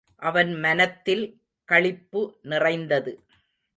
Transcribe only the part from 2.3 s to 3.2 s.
நிறைந்தது.